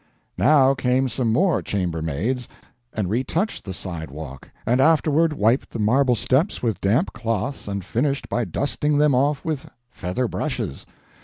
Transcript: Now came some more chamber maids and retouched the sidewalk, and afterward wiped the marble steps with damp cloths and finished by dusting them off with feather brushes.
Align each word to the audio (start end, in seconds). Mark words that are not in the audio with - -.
Now 0.39 0.73
came 0.73 1.07
some 1.09 1.31
more 1.31 1.61
chamber 1.61 2.01
maids 2.01 2.49
and 2.91 3.07
retouched 3.07 3.65
the 3.65 3.71
sidewalk, 3.71 4.49
and 4.65 4.81
afterward 4.81 5.31
wiped 5.31 5.69
the 5.69 5.77
marble 5.77 6.15
steps 6.15 6.63
with 6.63 6.81
damp 6.81 7.13
cloths 7.13 7.67
and 7.67 7.85
finished 7.85 8.27
by 8.27 8.45
dusting 8.45 8.97
them 8.97 9.13
off 9.13 9.45
with 9.45 9.69
feather 9.91 10.27
brushes. 10.27 10.87